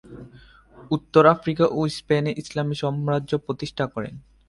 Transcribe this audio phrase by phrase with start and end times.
[0.91, 4.13] উত্তর আফ্রিকা ও স্পেনে ইসলামী সম্রাজ্য প্রতিষ্ঠা করেন।